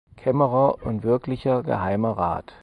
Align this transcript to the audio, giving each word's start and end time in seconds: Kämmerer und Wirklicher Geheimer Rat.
Kämmerer 0.17 0.83
und 0.83 1.03
Wirklicher 1.03 1.61
Geheimer 1.61 2.17
Rat. 2.17 2.55